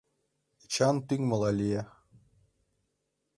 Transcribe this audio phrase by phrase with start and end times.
[0.63, 1.81] Эчан тӱҥмыла лие.